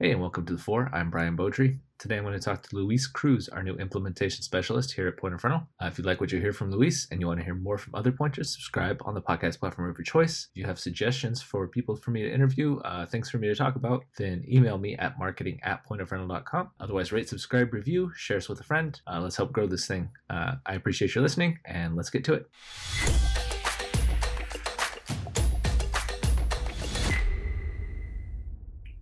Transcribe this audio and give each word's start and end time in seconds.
Hey, 0.00 0.12
and 0.12 0.20
welcome 0.20 0.46
to 0.46 0.52
the 0.52 0.62
Four. 0.62 0.88
I'm 0.92 1.10
Brian 1.10 1.36
Beaudry. 1.36 1.80
Today 1.98 2.18
I'm 2.18 2.22
going 2.22 2.32
to 2.32 2.38
talk 2.38 2.62
to 2.62 2.76
Luis 2.76 3.08
Cruz, 3.08 3.48
our 3.48 3.64
new 3.64 3.74
implementation 3.78 4.42
specialist 4.44 4.92
here 4.92 5.08
at 5.08 5.16
Point 5.16 5.42
Rental. 5.42 5.66
Uh, 5.82 5.86
if 5.86 5.98
you'd 5.98 6.06
like 6.06 6.20
what 6.20 6.30
you 6.30 6.40
hear 6.40 6.52
from 6.52 6.70
Luis 6.70 7.08
and 7.10 7.20
you 7.20 7.26
want 7.26 7.40
to 7.40 7.44
hear 7.44 7.56
more 7.56 7.78
from 7.78 7.96
other 7.96 8.12
pointers, 8.12 8.52
subscribe 8.52 9.02
on 9.04 9.14
the 9.14 9.20
podcast 9.20 9.58
platform 9.58 9.90
of 9.90 9.98
your 9.98 10.04
choice. 10.04 10.46
If 10.52 10.56
you 10.56 10.66
have 10.66 10.78
suggestions 10.78 11.42
for 11.42 11.66
people 11.66 11.96
for 11.96 12.12
me 12.12 12.22
to 12.22 12.32
interview, 12.32 12.78
uh, 12.84 13.06
things 13.06 13.28
for 13.28 13.38
me 13.38 13.48
to 13.48 13.56
talk 13.56 13.74
about, 13.74 14.04
then 14.16 14.44
email 14.48 14.78
me 14.78 14.94
at 14.98 15.18
marketing 15.18 15.58
at 15.64 15.84
pointofrental.com. 15.84 16.70
Otherwise, 16.78 17.10
rate, 17.10 17.28
subscribe, 17.28 17.74
review, 17.74 18.12
share 18.14 18.36
us 18.36 18.48
with 18.48 18.60
a 18.60 18.64
friend. 18.64 19.00
Uh, 19.04 19.18
let's 19.20 19.36
help 19.36 19.50
grow 19.50 19.66
this 19.66 19.88
thing. 19.88 20.10
Uh, 20.30 20.54
I 20.64 20.74
appreciate 20.74 21.16
your 21.16 21.22
listening, 21.22 21.58
and 21.64 21.96
let's 21.96 22.10
get 22.10 22.22
to 22.26 22.34
it. 22.34 23.27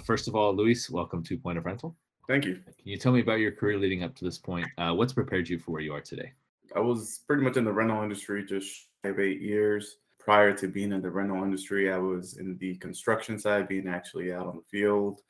First 0.07 0.29
of 0.29 0.37
all, 0.37 0.55
Luis, 0.55 0.89
welcome 0.89 1.21
to 1.25 1.37
Point 1.37 1.59
of 1.59 1.67
Rental. 1.67 1.97
Thank 2.29 2.45
you. 2.45 2.55
Can 2.55 2.75
you 2.85 2.97
tell 2.97 3.11
me 3.11 3.19
about 3.19 3.41
your 3.41 3.51
career 3.51 3.77
leading 3.77 4.05
up 4.05 4.15
to 4.15 4.25
this 4.25 4.39
point? 4.39 4.69
Uh, 4.79 4.93
what's 4.93 5.13
prepared 5.13 5.49
you 5.49 5.59
for 5.59 5.73
where 5.73 5.81
you 5.81 5.93
are 5.93 6.01
today? 6.01 6.33
I 6.77 6.79
was 6.79 7.23
pretty 7.27 7.43
much 7.43 7.57
in 7.57 7.65
the 7.65 7.73
rental 7.73 8.05
industry 8.05 8.45
just 8.45 8.87
five, 9.03 9.19
eight 9.19 9.41
years. 9.41 9.97
Prior 10.21 10.53
to 10.59 10.69
being 10.69 10.93
in 10.93 11.03
the 11.03 11.11
rental 11.11 11.43
industry, 11.43 11.93
I 11.93 11.99
was 11.99 12.37
in 12.37 12.57
the 12.59 12.77
construction 12.77 13.37
side, 13.37 13.67
being 13.67 13.89
actually 13.89 14.33
out 14.33 14.47
on 14.47 14.55
the 14.55 14.79
field. 14.79 15.23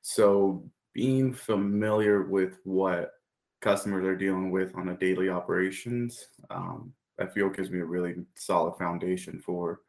So 0.00 0.64
being 0.94 1.34
familiar 1.34 2.22
with 2.22 2.60
what 2.64 3.12
customers 3.60 4.06
are 4.06 4.16
dealing 4.16 4.50
with 4.50 4.74
on 4.74 4.88
a 4.88 4.96
daily 4.96 5.28
operations, 5.28 6.28
um, 6.48 6.94
I 7.20 7.26
feel 7.26 7.50
gives 7.50 7.70
me 7.70 7.80
a 7.80 7.84
really 7.84 8.14
solid 8.36 8.78
foundation 8.78 9.38
for 9.38 9.80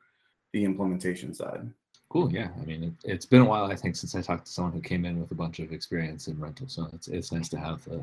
the 0.52 0.66
implementation 0.66 1.34
side. 1.34 1.70
Cool. 2.16 2.32
Yeah. 2.32 2.48
I 2.62 2.64
mean, 2.64 2.96
it, 3.04 3.12
has 3.12 3.26
been 3.26 3.42
a 3.42 3.46
while, 3.46 3.70
I 3.70 3.76
think, 3.76 3.98
since 3.98 4.16
I 4.16 4.22
talked 4.22 4.46
to 4.46 4.52
someone 4.54 4.72
who 4.72 4.80
came 4.80 5.04
in 5.04 5.20
with 5.20 5.32
a 5.32 5.36
bunch 5.36 5.60
of 5.60 5.74
experience 5.74 6.30
in 6.30 6.40
rental. 6.40 6.66
So 6.70 6.88
it's, 6.94 7.10
it's 7.10 7.34
nice 7.34 7.50
to 7.50 7.60
have 7.60 7.86
uh, 7.92 7.98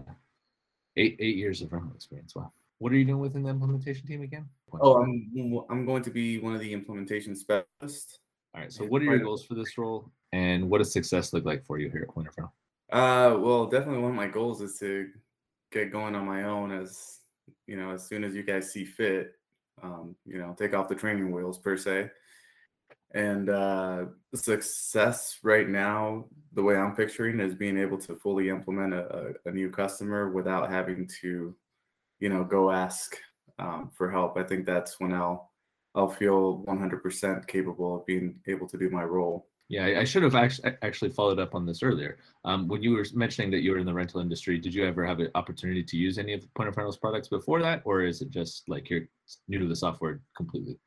eight 0.98 1.16
eight 1.18 1.36
years 1.36 1.62
of 1.62 1.72
rental 1.72 1.92
experience. 1.94 2.34
Wow. 2.36 2.52
What 2.78 2.92
are 2.92 2.96
you 2.96 3.06
doing 3.06 3.20
within 3.20 3.42
the 3.42 3.48
implementation 3.48 4.06
team 4.06 4.20
again? 4.20 4.46
Oh, 4.78 5.02
I'm 5.02 5.64
I'm 5.70 5.86
going 5.86 6.02
to 6.02 6.10
be 6.10 6.38
one 6.40 6.52
of 6.52 6.60
the 6.60 6.74
implementation 6.74 7.34
specialists. 7.34 8.18
All 8.54 8.60
right. 8.60 8.70
So, 8.70 8.84
what 8.84 9.00
are 9.00 9.06
your 9.06 9.18
goals 9.18 9.46
for 9.46 9.54
this 9.54 9.78
role, 9.78 10.10
and 10.32 10.68
what 10.68 10.78
does 10.78 10.92
success 10.92 11.32
look 11.32 11.46
like 11.46 11.64
for 11.64 11.78
you 11.78 11.88
here 11.88 12.02
at 12.02 12.14
Point 12.14 12.28
of 12.28 12.34
Rental? 12.36 12.52
Uh, 12.92 13.38
well, 13.40 13.64
definitely 13.64 14.02
one 14.02 14.10
of 14.10 14.16
my 14.16 14.28
goals 14.28 14.60
is 14.60 14.78
to 14.80 15.08
get 15.72 15.90
going 15.90 16.14
on 16.14 16.26
my 16.26 16.42
own 16.42 16.70
as 16.70 17.20
you 17.66 17.78
know 17.78 17.92
as 17.92 18.06
soon 18.06 18.24
as 18.24 18.34
you 18.34 18.42
guys 18.42 18.70
see 18.70 18.84
fit. 18.84 19.36
Um, 19.82 20.14
you 20.26 20.36
know, 20.36 20.54
take 20.58 20.74
off 20.74 20.90
the 20.90 20.94
training 20.94 21.32
wheels 21.32 21.56
per 21.56 21.78
se. 21.78 22.10
And 23.14 23.50
uh, 23.50 24.04
success 24.34 25.38
right 25.42 25.68
now, 25.68 26.26
the 26.54 26.62
way 26.62 26.76
I'm 26.76 26.96
picturing 26.96 27.40
is 27.40 27.54
being 27.54 27.76
able 27.78 27.98
to 27.98 28.14
fully 28.14 28.48
implement 28.48 28.94
a, 28.94 29.34
a 29.44 29.50
new 29.50 29.70
customer 29.70 30.30
without 30.30 30.70
having 30.70 31.08
to, 31.20 31.54
you 32.20 32.28
know, 32.28 32.42
go 32.42 32.70
ask 32.70 33.16
um, 33.58 33.90
for 33.94 34.10
help. 34.10 34.38
I 34.38 34.42
think 34.42 34.64
that's 34.64 34.98
when 34.98 35.12
I'll 35.12 35.50
I'll 35.94 36.08
feel 36.08 36.64
100% 36.66 37.46
capable 37.46 37.96
of 37.96 38.06
being 38.06 38.40
able 38.48 38.66
to 38.68 38.78
do 38.78 38.88
my 38.88 39.04
role. 39.04 39.46
Yeah, 39.68 39.84
I, 40.00 40.04
should 40.04 40.22
have 40.22 40.34
actually 40.34 40.72
actually 40.82 41.10
followed 41.10 41.38
up 41.38 41.54
on 41.54 41.64
this 41.64 41.82
earlier. 41.82 42.18
Um, 42.44 42.68
when 42.68 42.82
you 42.82 42.92
were 42.92 43.06
mentioning 43.14 43.50
that 43.52 43.60
you 43.60 43.72
were 43.72 43.78
in 43.78 43.86
the 43.86 43.94
rental 43.94 44.20
industry, 44.20 44.58
did 44.58 44.74
you 44.74 44.86
ever 44.86 45.04
have 45.06 45.20
an 45.20 45.28
opportunity 45.34 45.82
to 45.82 45.96
use 45.96 46.18
any 46.18 46.34
of 46.34 46.44
Point 46.54 46.68
of 46.68 46.76
Rental's 46.76 46.98
products 46.98 47.28
before 47.28 47.62
that, 47.62 47.82
or 47.84 48.02
is 48.02 48.20
it 48.20 48.30
just 48.30 48.68
like 48.68 48.90
you're 48.90 49.08
new 49.48 49.58
to 49.58 49.68
the 49.68 49.76
software 49.76 50.20
completely? 50.36 50.78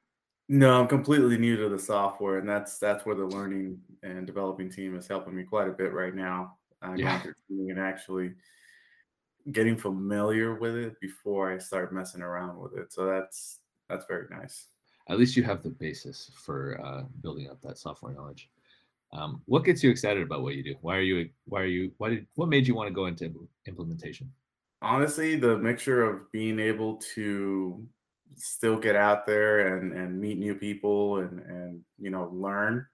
No, 0.47 0.79
I'm 0.79 0.87
completely 0.87 1.37
new 1.37 1.57
to 1.57 1.69
the 1.69 1.79
software, 1.79 2.37
and 2.37 2.47
that's 2.47 2.77
that's 2.77 3.05
where 3.05 3.15
the 3.15 3.25
learning 3.25 3.79
and 4.03 4.27
developing 4.27 4.69
team 4.69 4.95
is 4.95 5.07
helping 5.07 5.35
me 5.35 5.43
quite 5.43 5.67
a 5.67 5.71
bit 5.71 5.91
right 5.91 6.13
now. 6.13 6.57
I'm 6.81 6.97
yeah. 6.97 7.21
and 7.49 7.79
actually 7.79 8.33
getting 9.51 9.77
familiar 9.77 10.55
with 10.55 10.75
it 10.75 10.99
before 10.99 11.51
I 11.51 11.57
start 11.57 11.93
messing 11.93 12.21
around 12.21 12.59
with 12.59 12.77
it. 12.77 12.93
So 12.93 13.05
that's 13.05 13.59
that's 13.89 14.05
very 14.05 14.27
nice. 14.29 14.67
At 15.09 15.17
least 15.17 15.35
you 15.35 15.43
have 15.43 15.63
the 15.63 15.69
basis 15.69 16.31
for 16.43 16.79
uh, 16.83 17.03
building 17.21 17.49
up 17.49 17.61
that 17.61 17.77
software 17.77 18.13
knowledge. 18.13 18.49
Um, 19.13 19.41
what 19.45 19.63
gets 19.63 19.83
you 19.83 19.89
excited 19.89 20.23
about 20.23 20.41
what 20.41 20.55
you 20.55 20.63
do? 20.63 20.75
Why 20.81 20.97
are 20.97 21.01
you? 21.01 21.29
Why 21.45 21.61
are 21.61 21.65
you? 21.65 21.91
Why 21.97 22.09
did? 22.09 22.27
What 22.35 22.49
made 22.49 22.67
you 22.67 22.75
want 22.75 22.87
to 22.87 22.93
go 22.93 23.05
into 23.05 23.47
implementation? 23.67 24.31
Honestly, 24.81 25.35
the 25.37 25.57
mixture 25.57 26.03
of 26.03 26.31
being 26.31 26.59
able 26.59 26.97
to 27.15 27.83
still 28.37 28.77
get 28.77 28.95
out 28.95 29.25
there 29.25 29.75
and 29.77 29.93
and 29.93 30.19
meet 30.19 30.37
new 30.37 30.55
people 30.55 31.19
and 31.19 31.39
and 31.39 31.81
you 31.97 32.09
know 32.09 32.29
learn 32.33 32.85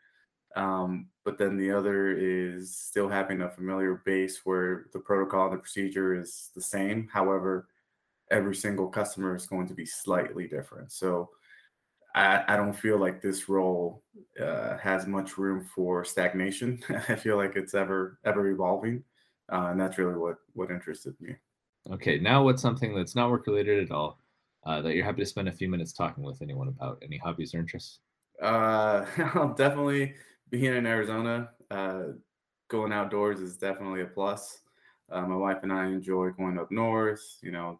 um, 0.56 1.08
but 1.24 1.38
then 1.38 1.58
the 1.58 1.72
other 1.72 2.12
is 2.12 2.76
still 2.76 3.08
having 3.08 3.42
a 3.42 3.50
familiar 3.50 4.02
base 4.06 4.42
where 4.44 4.88
the 4.94 5.00
protocol 5.00 5.46
and 5.46 5.54
the 5.54 5.58
procedure 5.58 6.20
is 6.20 6.50
the 6.56 6.62
same. 6.62 7.08
However 7.12 7.68
every 8.30 8.56
single 8.56 8.88
customer 8.88 9.36
is 9.36 9.46
going 9.46 9.68
to 9.68 9.74
be 9.74 9.86
slightly 9.86 10.48
different. 10.48 10.92
So 10.92 11.30
i, 12.16 12.44
I 12.48 12.58
don't 12.58 12.74
feel 12.74 12.98
like 12.98 13.22
this 13.22 13.48
role 13.50 14.04
uh, 14.42 14.78
has 14.78 15.08
much 15.08 15.38
room 15.38 15.66
for 15.76 16.04
stagnation. 16.04 16.82
I 17.10 17.16
feel 17.16 17.38
like 17.38 17.56
it's 17.56 17.74
ever 17.74 18.20
ever 18.26 18.48
evolving 18.48 19.04
uh, 19.52 19.68
and 19.72 19.80
that's 19.80 19.98
really 19.98 20.18
what 20.18 20.38
what 20.54 20.72
interested 20.72 21.14
me. 21.20 21.36
Okay 21.92 22.20
now 22.20 22.44
what's 22.44 22.62
something 22.62 22.96
that's 22.96 23.16
not 23.16 23.30
work 23.30 23.48
related 23.48 23.84
at 23.84 23.92
all 23.92 24.21
uh, 24.66 24.82
that 24.82 24.96
you're 24.96 25.06
happy 25.06 25.22
to 25.22 25.26
spend 25.26 25.48
a 25.48 25.52
few 25.52 25.70
minutes 25.70 25.94
talking 25.94 26.24
with 26.24 26.42
anyone 26.42 26.68
about 26.68 27.02
any 27.04 27.18
hobbies 27.18 27.54
or 27.54 27.60
interests? 27.60 28.00
Uh, 28.42 29.06
I'll 29.36 29.54
definitely 29.54 30.16
being 30.50 30.66
in 30.66 30.86
Arizona, 30.86 31.50
uh, 31.70 32.04
going 32.68 32.92
outdoors 32.92 33.40
is 33.40 33.58
definitely 33.58 34.02
a 34.02 34.06
plus. 34.06 34.60
Uh, 35.12 35.22
my 35.22 35.36
wife 35.36 35.58
and 35.64 35.74
I 35.74 35.88
enjoy 35.88 36.30
going 36.32 36.58
up 36.58 36.72
north, 36.72 37.22
you 37.42 37.52
know, 37.52 37.80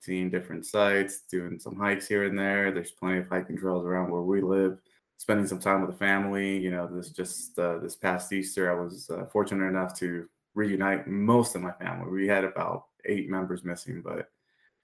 seeing 0.00 0.30
different 0.30 0.66
sites, 0.66 1.22
doing 1.30 1.58
some 1.58 1.76
hikes 1.76 2.06
here 2.06 2.24
and 2.24 2.38
there. 2.38 2.70
There's 2.70 2.90
plenty 2.90 3.18
of 3.18 3.28
hiking 3.28 3.56
trails 3.56 3.84
around 3.84 4.10
where 4.10 4.22
we 4.22 4.40
live. 4.40 4.78
Spending 5.18 5.46
some 5.46 5.58
time 5.58 5.80
with 5.80 5.90
the 5.90 5.96
family, 5.96 6.58
you 6.58 6.70
know, 6.70 6.86
this 6.86 7.10
just 7.10 7.58
uh, 7.58 7.78
this 7.78 7.96
past 7.96 8.32
Easter, 8.32 8.70
I 8.70 8.82
was 8.82 9.08
uh, 9.08 9.24
fortunate 9.32 9.66
enough 9.66 9.98
to 9.98 10.28
reunite 10.54 11.06
most 11.06 11.54
of 11.54 11.62
my 11.62 11.72
family. 11.72 12.10
We 12.10 12.28
had 12.28 12.44
about 12.44 12.84
eight 13.06 13.30
members 13.30 13.64
missing, 13.64 14.02
but 14.04 14.28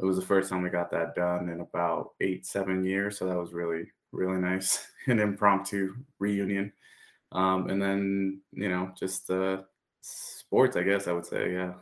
it 0.02 0.04
was 0.04 0.16
the 0.16 0.26
first 0.26 0.50
time 0.50 0.62
we 0.62 0.68
got 0.68 0.90
that 0.90 1.14
done 1.14 1.48
in 1.48 1.60
about 1.60 2.10
eight, 2.20 2.44
seven 2.44 2.84
years. 2.84 3.18
So 3.18 3.26
that 3.26 3.38
was 3.38 3.52
really, 3.52 3.84
really 4.10 4.40
nice. 4.40 4.84
An 5.06 5.20
impromptu 5.20 5.94
reunion. 6.18 6.72
Um, 7.30 7.70
and 7.70 7.80
then, 7.80 8.40
you 8.52 8.68
know, 8.68 8.92
just 8.98 9.30
uh, 9.30 9.62
sports, 10.00 10.76
I 10.76 10.82
guess 10.82 11.06
I 11.06 11.12
would 11.12 11.24
say. 11.24 11.52
Yeah. 11.52 11.74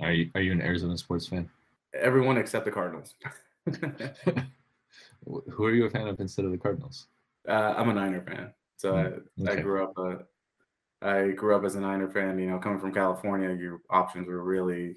Are 0.00 0.12
you, 0.12 0.30
are 0.36 0.40
you 0.40 0.52
an 0.52 0.62
Arizona 0.62 0.96
sports 0.96 1.26
fan? 1.26 1.50
Everyone 1.92 2.38
except 2.38 2.64
the 2.64 2.70
Cardinals. 2.70 3.14
Who 5.26 5.64
are 5.64 5.72
you 5.72 5.86
a 5.86 5.90
fan 5.90 6.08
of 6.08 6.20
instead 6.20 6.44
of 6.44 6.52
the 6.52 6.58
Cardinals? 6.58 7.06
Uh, 7.48 7.74
I'm 7.76 7.88
a 7.88 7.92
Niner 7.92 8.22
fan. 8.22 8.52
So 8.76 8.94
mm, 8.94 9.48
I, 9.48 9.52
I 9.52 9.60
grew 9.60 9.84
up 9.84 9.92
uh, 9.96 10.16
I 11.06 11.30
grew 11.30 11.54
up 11.54 11.64
as 11.64 11.74
a 11.74 11.80
Niner 11.80 12.08
fan. 12.08 12.38
You 12.38 12.48
know, 12.48 12.58
coming 12.58 12.80
from 12.80 12.92
California, 12.92 13.52
your 13.52 13.80
options 13.90 14.26
were 14.26 14.42
really 14.42 14.96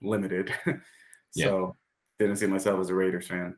limited. 0.00 0.52
so 1.32 1.76
didn't 2.22 2.38
see 2.38 2.46
myself 2.46 2.80
as 2.80 2.90
a 2.90 2.94
Raiders 2.94 3.28
fan. 3.28 3.56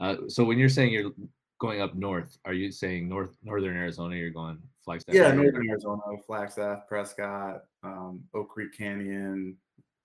Uh, 0.00 0.16
so 0.28 0.44
when 0.44 0.58
you're 0.58 0.68
saying 0.68 0.92
you're 0.92 1.12
going 1.60 1.80
up 1.80 1.94
north, 1.94 2.38
are 2.44 2.52
you 2.52 2.70
saying 2.70 3.08
north 3.08 3.36
northern 3.42 3.76
Arizona? 3.76 4.16
You're 4.16 4.30
going 4.30 4.58
Flagstaff? 4.84 5.14
Yeah, 5.14 5.32
northern 5.32 5.68
Arizona, 5.68 6.00
Flagstaff, 6.26 6.88
Prescott, 6.88 7.62
um, 7.82 8.22
Oak 8.34 8.48
Creek 8.48 8.76
Canyon, 8.76 9.56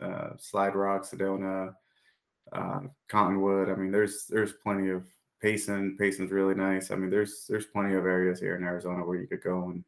uh, 0.01 0.29
Slide 0.37 0.75
Rock, 0.75 1.03
Sedona, 1.03 1.73
uh, 2.53 2.79
Cottonwood. 3.09 3.69
I 3.69 3.75
mean, 3.75 3.91
there's 3.91 4.25
there's 4.29 4.53
plenty 4.63 4.89
of 4.89 5.03
Payson. 5.41 5.97
Payson's 5.99 6.31
really 6.31 6.55
nice. 6.55 6.91
I 6.91 6.95
mean, 6.95 7.09
there's 7.09 7.45
there's 7.49 7.65
plenty 7.65 7.95
of 7.95 8.05
areas 8.05 8.39
here 8.39 8.55
in 8.55 8.63
Arizona 8.63 9.05
where 9.05 9.19
you 9.19 9.27
could 9.27 9.43
go 9.43 9.69
and 9.69 9.83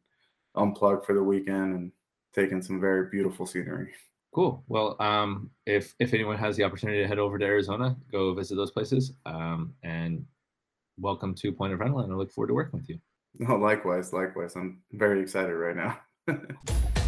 unplug 0.56 1.04
for 1.04 1.14
the 1.14 1.22
weekend 1.22 1.74
and 1.74 1.92
take 2.34 2.52
in 2.52 2.62
some 2.62 2.80
very 2.80 3.08
beautiful 3.10 3.46
scenery. 3.46 3.92
Cool. 4.32 4.62
Well, 4.68 4.96
um, 5.00 5.50
if 5.66 5.94
if 5.98 6.14
anyone 6.14 6.38
has 6.38 6.56
the 6.56 6.62
opportunity 6.62 7.00
to 7.02 7.08
head 7.08 7.18
over 7.18 7.36
to 7.36 7.44
Arizona, 7.44 7.96
go 8.12 8.32
visit 8.32 8.54
those 8.54 8.70
places. 8.70 9.12
Um, 9.26 9.74
and 9.82 10.24
welcome 10.98 11.34
to 11.34 11.52
Point 11.52 11.72
of 11.72 11.80
Rental, 11.80 12.00
and 12.00 12.12
I 12.12 12.16
look 12.16 12.30
forward 12.30 12.48
to 12.48 12.54
working 12.54 12.78
with 12.78 12.88
you. 12.88 13.00
No, 13.38 13.56
likewise, 13.56 14.12
likewise. 14.12 14.54
I'm 14.54 14.82
very 14.92 15.20
excited 15.20 15.52
right 15.52 15.76
now. 15.76 16.00